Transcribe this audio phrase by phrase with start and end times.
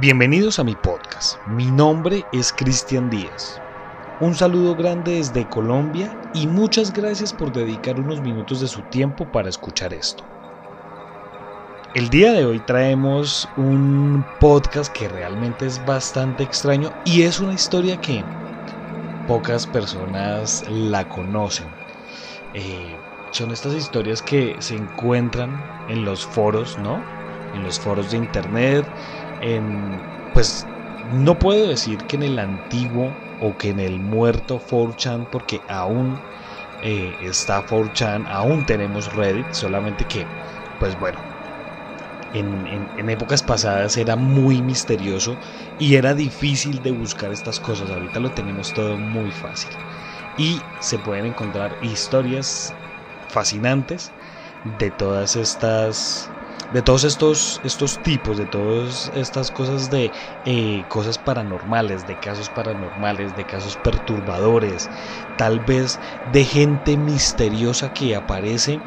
[0.00, 1.46] Bienvenidos a mi podcast.
[1.46, 3.60] Mi nombre es Cristian Díaz.
[4.18, 9.30] Un saludo grande desde Colombia y muchas gracias por dedicar unos minutos de su tiempo
[9.30, 10.24] para escuchar esto.
[11.92, 17.52] El día de hoy traemos un podcast que realmente es bastante extraño y es una
[17.52, 18.24] historia que
[19.26, 21.66] pocas personas la conocen.
[22.54, 22.96] Eh,
[23.32, 25.50] son estas historias que se encuentran
[25.90, 27.04] en los foros, ¿no?
[27.52, 28.86] En los foros de internet,
[29.40, 30.68] en, pues
[31.02, 36.22] no puedo decir que en el antiguo o que en el muerto 4chan porque aún
[36.78, 40.28] eh, está 4chan, aún tenemos Reddit, solamente que,
[40.78, 41.20] pues bueno,
[42.32, 45.38] en, en, épocas pasadas era muy misterioso
[45.78, 47.90] y era difícil de buscar estas cosas.
[47.90, 49.70] Ahorita lo tenemos todo muy fácil.
[50.36, 52.74] Y se pueden encontrar historias
[53.28, 54.12] fascinantes
[54.64, 56.34] de todas estas
[56.70, 60.12] de todos estos, estos tipos, de todas estas cosas de
[60.44, 64.88] eh, cosas paranormales, de casos paranormales, de casos perturbadores,
[65.36, 68.84] tal vez de gente misteriosa que aparece,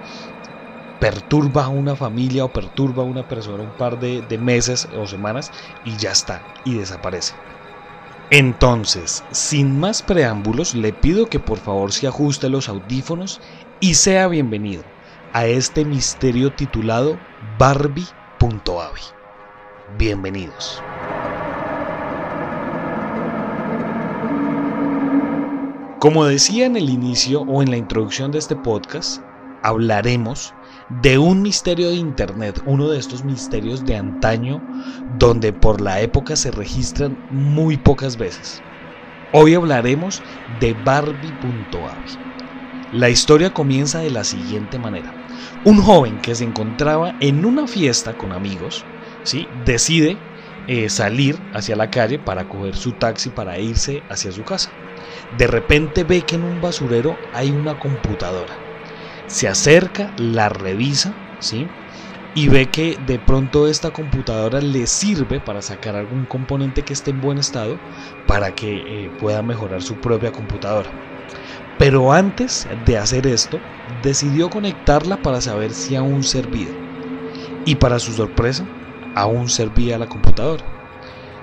[0.98, 5.06] perturba a una familia o perturba a una persona un par de, de meses o
[5.06, 5.52] semanas
[5.84, 7.34] y ya está, y desaparece.
[8.30, 13.42] Entonces, sin más preámbulos, le pido que por favor se ajuste los audífonos
[13.82, 14.93] y sea bienvenido
[15.34, 17.18] a este misterio titulado
[17.58, 19.02] Barbie.avi.
[19.98, 20.84] Bienvenidos.
[26.00, 29.24] Como decía en el inicio o en la introducción de este podcast,
[29.64, 30.54] hablaremos
[31.02, 34.62] de un misterio de Internet, uno de estos misterios de antaño
[35.18, 38.62] donde por la época se registran muy pocas veces.
[39.32, 40.22] Hoy hablaremos
[40.60, 42.20] de Barbie.avi.
[42.92, 45.23] La historia comienza de la siguiente manera.
[45.64, 48.86] Un joven que se encontraba en una fiesta con amigos,
[49.24, 49.48] ¿sí?
[49.66, 50.18] decide
[50.68, 54.72] eh, salir hacia la calle para coger su taxi para irse hacia su casa.
[55.38, 58.54] De repente ve que en un basurero hay una computadora.
[59.28, 61.68] Se acerca, la revisa, ¿sí?
[62.34, 67.12] y ve que de pronto esta computadora le sirve para sacar algún componente que esté
[67.12, 67.78] en buen estado
[68.26, 70.96] para que eh, pueda mejorar su propia computadora.
[71.78, 73.60] Pero antes de hacer esto,
[74.04, 76.70] decidió conectarla para saber si aún servía.
[77.66, 78.68] Y para su sorpresa,
[79.16, 80.66] aún servía la computadora.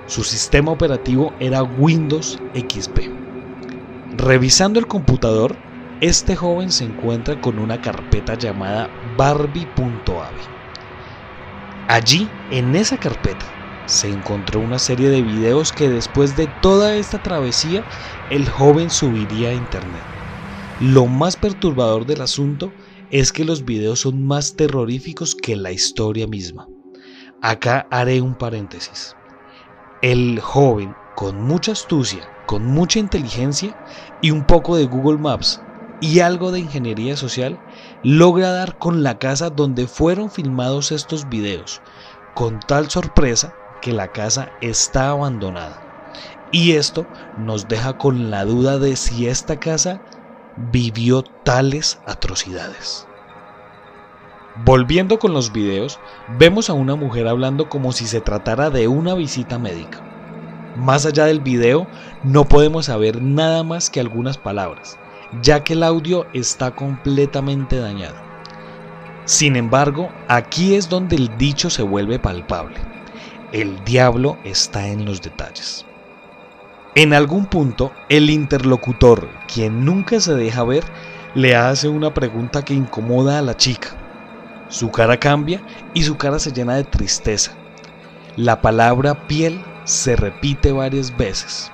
[0.05, 3.11] Su sistema operativo era Windows XP.
[4.17, 5.55] Revisando el computador,
[6.01, 10.41] este joven se encuentra con una carpeta llamada Barbie.avi.
[11.87, 13.45] Allí, en esa carpeta,
[13.85, 17.85] se encontró una serie de videos que después de toda esta travesía,
[18.29, 20.20] el joven subiría a internet.
[20.81, 22.73] Lo más perturbador del asunto
[23.11, 26.67] es que los videos son más terroríficos que la historia misma.
[27.39, 29.13] Acá haré un paréntesis.
[30.01, 33.75] El joven, con mucha astucia, con mucha inteligencia
[34.23, 35.59] y un poco de Google Maps
[35.99, 37.59] y algo de ingeniería social,
[38.01, 41.79] logra dar con la casa donde fueron filmados estos videos,
[42.33, 43.53] con tal sorpresa
[43.83, 45.79] que la casa está abandonada.
[46.51, 47.05] Y esto
[47.37, 50.01] nos deja con la duda de si esta casa
[50.57, 53.07] vivió tales atrocidades.
[54.65, 55.99] Volviendo con los videos,
[56.37, 60.01] vemos a una mujer hablando como si se tratara de una visita médica.
[60.75, 61.87] Más allá del video,
[62.23, 64.99] no podemos saber nada más que algunas palabras,
[65.41, 68.15] ya que el audio está completamente dañado.
[69.25, 72.75] Sin embargo, aquí es donde el dicho se vuelve palpable.
[73.53, 75.85] El diablo está en los detalles.
[76.93, 80.83] En algún punto, el interlocutor, quien nunca se deja ver,
[81.33, 83.95] le hace una pregunta que incomoda a la chica.
[84.67, 85.61] Su cara cambia
[85.93, 87.53] y su cara se llena de tristeza.
[88.35, 91.71] La palabra piel se repite varias veces.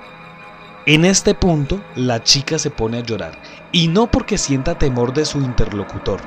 [0.86, 3.32] En este punto, la chica se pone a llorar,
[3.72, 6.20] y no porque sienta temor de su interlocutor.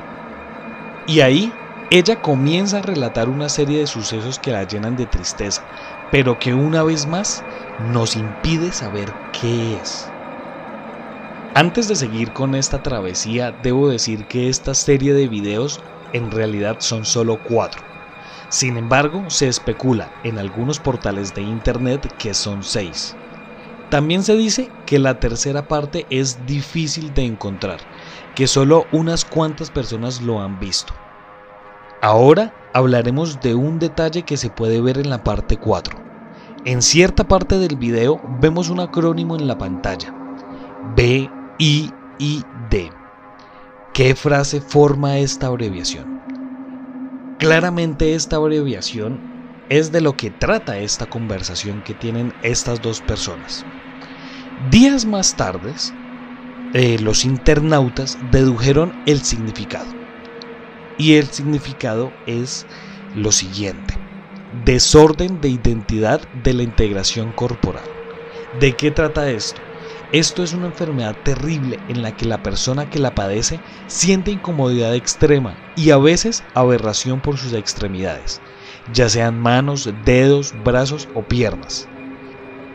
[1.08, 1.54] Y ahí,
[1.94, 5.68] ella comienza a relatar una serie de sucesos que la llenan de tristeza,
[6.10, 7.44] pero que una vez más
[7.78, 10.14] nos impide saber qué es.
[11.54, 15.84] Antes de seguir con esta travesía, debo decir que esta serie de videos
[16.14, 17.84] en realidad son solo cuatro.
[18.48, 23.18] Sin embargo, se especula en algunos portales de internet que son seis.
[23.90, 27.82] También se dice que la tercera parte es difícil de encontrar,
[28.34, 30.94] que solo unas cuantas personas lo han visto.
[32.04, 36.00] Ahora hablaremos de un detalle que se puede ver en la parte 4.
[36.66, 40.12] En cierta parte del video vemos un acrónimo en la pantalla.
[40.96, 42.90] B, I, I, D.
[43.94, 46.22] ¿Qué frase forma esta abreviación?
[47.38, 49.20] Claramente esta abreviación
[49.70, 53.64] es de lo que trata esta conversación que tienen estas dos personas.
[54.72, 55.76] Días más tarde,
[56.74, 60.01] eh, los internautas dedujeron el significado.
[60.98, 62.68] Y el significado es
[63.14, 63.96] lo siguiente.
[64.52, 67.90] Desorden de identidad de la integración corporal.
[68.60, 69.62] ¿De qué trata esto?
[70.12, 74.94] Esto es una enfermedad terrible en la que la persona que la padece siente incomodidad
[74.94, 78.42] extrema y a veces aberración por sus extremidades,
[78.92, 81.91] ya sean manos, dedos, brazos o piernas.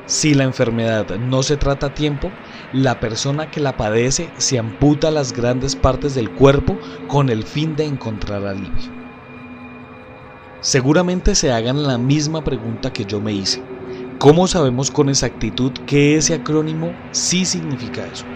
[0.06, 2.32] Si la enfermedad no se trata a tiempo,
[2.70, 7.75] la persona que la padece se amputa las grandes partes del cuerpo con el fin
[7.75, 8.94] de encontrar alivio.
[10.61, 13.64] Seguramente se hagan la misma pregunta que yo me hice.
[14.20, 18.26] ¿Cómo sabemos con exactitud que ese acrónimo sí significa eso?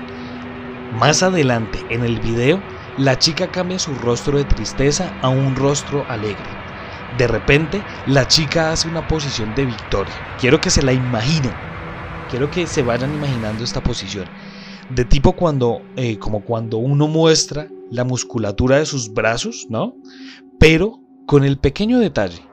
[0.90, 2.64] Más adelante en el video,
[2.96, 6.59] la chica cambia su rostro de tristeza a un rostro alegre.
[7.10, 10.14] De repente, la chica hace una posición de victoria.
[10.38, 11.54] Quiero que se la imaginen.
[12.28, 14.28] Quiero que se vayan imaginando esta posición.
[14.88, 19.96] De tipo cuando, eh, como cuando uno muestra la musculatura de sus brazos, ¿no?
[20.58, 22.48] Pero con el pequeño detalle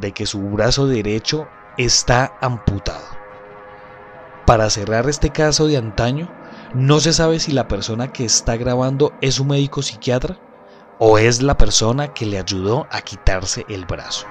[0.00, 3.04] de que su brazo derecho está amputado.
[4.46, 6.32] Para cerrar este caso de antaño,
[6.74, 10.38] no se sabe si la persona que está grabando es un médico psiquiatra
[10.98, 14.26] o es la persona que le ayudó a quitarse el brazo.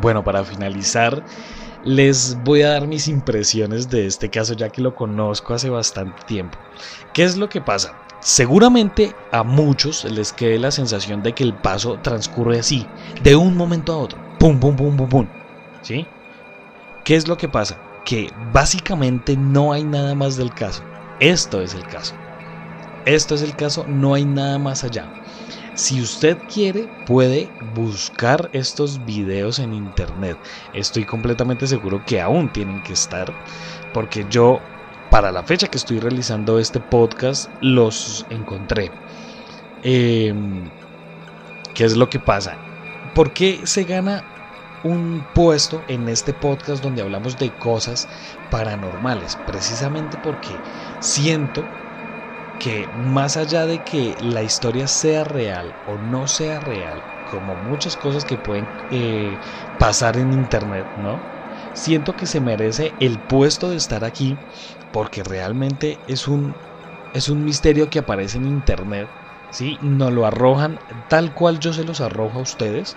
[0.00, 1.24] Bueno, para finalizar,
[1.84, 6.22] les voy a dar mis impresiones de este caso ya que lo conozco hace bastante
[6.24, 6.58] tiempo.
[7.12, 7.94] ¿Qué es lo que pasa?
[8.20, 12.86] Seguramente a muchos les quede la sensación de que el paso transcurre así,
[13.22, 15.28] de un momento a otro, pum, pum, pum, pum, pum.
[15.82, 16.06] ¿Sí?
[17.04, 17.80] ¿Qué es lo que pasa?
[18.04, 20.82] Que básicamente no hay nada más del caso.
[21.18, 22.14] Esto es el caso.
[23.04, 25.10] Esto es el caso, no hay nada más allá.
[25.74, 30.38] Si usted quiere, puede buscar estos videos en internet.
[30.72, 33.34] Estoy completamente seguro que aún tienen que estar,
[33.92, 34.62] porque yo
[35.08, 38.92] para la fecha que estoy realizando este podcast los encontré.
[39.82, 40.70] Em,
[41.74, 42.58] ¿Qué es lo que pasa?
[43.14, 44.26] ¿Por qué se gana
[44.82, 48.08] un puesto en este podcast donde hablamos de cosas
[48.48, 49.36] paranormales?
[49.36, 50.62] Precisamente porque
[50.98, 51.74] siento
[52.58, 57.96] que más allá de que la historia sea real o no sea real, como muchas
[57.96, 59.40] cosas que pueden eh,
[59.76, 61.28] pasar en internet, ¿no?
[61.72, 64.40] Siento que se merece el puesto de estar aquí
[64.90, 66.60] porque realmente es un,
[67.12, 69.12] es un misterio que aparece en internet,
[69.50, 69.78] ¿sí?
[69.82, 72.96] Nos lo arrojan tal cual yo se los arrojo a ustedes,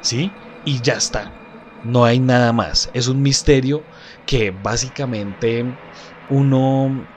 [0.00, 0.38] ¿sí?
[0.64, 1.34] Y ya está,
[1.82, 2.88] no hay nada más.
[2.94, 3.86] Es un misterio
[4.24, 5.64] que básicamente
[6.28, 7.08] uno,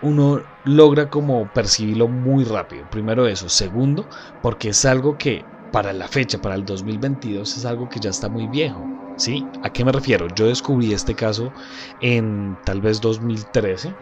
[0.00, 2.88] uno logra como percibirlo muy rápido.
[2.88, 3.48] Primero eso.
[3.48, 4.08] Segundo,
[4.40, 8.28] porque es algo que para la fecha, para el 2022, es algo que ya está
[8.28, 8.92] muy viejo.
[9.16, 9.50] ¿Sí?
[9.62, 10.28] ¿A qué me refiero?
[10.28, 11.52] Yo descubrí este caso
[11.98, 13.98] en tal vez 2013,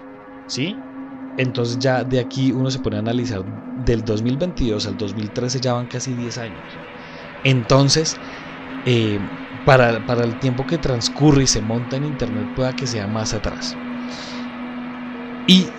[0.46, 0.84] ¿sí?
[1.36, 5.86] Entonces ya de aquí uno se pone a analizar del 2022 al 2013 ya van
[5.86, 6.80] casi 10 años.
[7.42, 8.16] Entonces,
[8.86, 9.18] eh,
[9.64, 13.34] para, para el tiempo que transcurre y se monta en internet pueda que sea más
[13.34, 13.76] atrás.
[15.46, 15.72] Y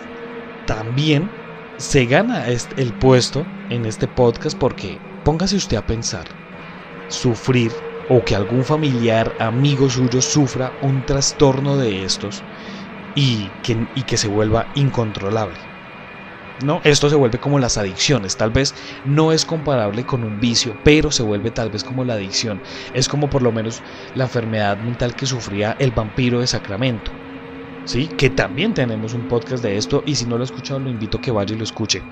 [0.66, 1.32] también
[1.78, 6.28] se gana el puesto en este podcast porque póngase usted a pensar,
[7.10, 7.72] sufrir
[8.10, 12.44] o que algún familiar, amigo suyo sufra un trastorno de estos
[13.16, 15.77] y que, y que se vuelva incontrolable.
[16.64, 16.82] ¿No?
[16.84, 21.12] Esto se vuelve como las adicciones, tal vez no es comparable con un vicio, pero
[21.12, 22.62] se vuelve tal vez como la adicción.
[22.94, 23.84] Es como por lo menos
[24.14, 27.12] la enfermedad mental que sufría el vampiro de Sacramento.
[27.86, 28.10] ¿Sí?
[28.10, 31.18] Que también tenemos un podcast de esto y si no lo ha escuchado lo invito
[31.20, 32.06] a que vaya y lo escuche.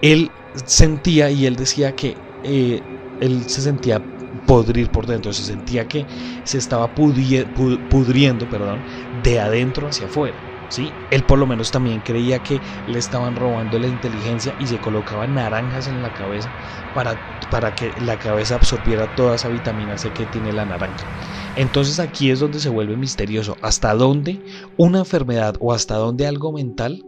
[0.00, 2.80] Él sentía y él decía que eh,
[3.20, 4.06] él se sentía
[4.46, 6.06] podrir por dentro, se sentía que
[6.44, 10.47] se estaba pudriendo perdón, de adentro hacia afuera.
[10.68, 10.94] ¿Sí?
[11.10, 15.26] Él por lo menos también creía que le estaban robando la inteligencia y se colocaba
[15.26, 16.54] naranjas en la cabeza
[16.92, 17.20] para,
[17.50, 21.06] para que la cabeza absorbiera toda esa vitamina C que tiene la naranja.
[21.54, 24.44] Entonces aquí es donde se vuelve misterioso, hasta dónde
[24.76, 27.02] una enfermedad o hasta dónde algo mental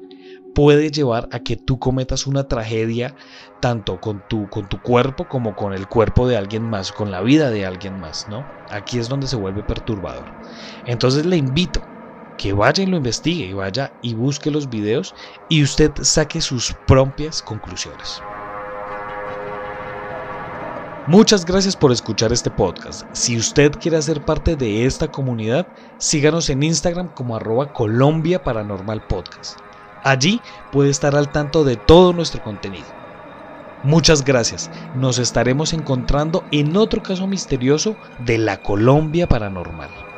[0.55, 3.15] puede llevar a que tú cometas una tragedia
[3.61, 7.23] tanto con tu, con tu cuerpo como con el cuerpo de alguien más, con la
[7.23, 8.51] vida de alguien más, ¿no?
[8.69, 10.35] Aquí es donde se vuelve perturbador.
[10.85, 11.83] Entonces le invito
[12.41, 15.15] que vaya y lo investigue, y vaya y busque los videos
[15.51, 18.23] y usted saque sus propias conclusiones.
[21.07, 23.03] Muchas gracias por escuchar este podcast.
[23.13, 25.69] Si usted quiere hacer parte de esta comunidad,
[25.99, 29.59] síganos en Instagram como arroba Colombia Paranormal Podcast.
[30.03, 30.41] Allí
[30.73, 32.87] puede estar al tanto de todo nuestro contenido.
[33.83, 34.71] Muchas gracias.
[34.95, 40.10] Nos estaremos encontrando en otro caso misterioso de la Colombia paranormal.